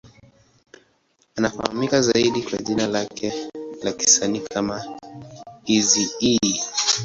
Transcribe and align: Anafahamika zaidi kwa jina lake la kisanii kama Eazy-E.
Anafahamika 1.37 2.01
zaidi 2.01 2.41
kwa 2.43 2.57
jina 2.59 2.87
lake 2.87 3.33
la 3.83 3.91
kisanii 3.91 4.39
kama 4.39 4.99
Eazy-E. 5.67 6.59